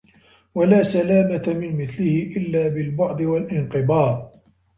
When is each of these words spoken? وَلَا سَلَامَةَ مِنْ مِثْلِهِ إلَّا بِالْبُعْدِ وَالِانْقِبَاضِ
وَلَا 0.55 0.83
سَلَامَةَ 0.83 1.43
مِنْ 1.47 1.81
مِثْلِهِ 1.81 2.33
إلَّا 2.37 2.67
بِالْبُعْدِ 2.67 3.21
وَالِانْقِبَاضِ 3.21 4.33